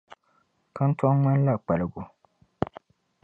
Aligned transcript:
Kantɔŋ 0.75 1.13
ŋmani 1.19 1.43
la 1.47 1.53
kpaligu. 1.63 2.01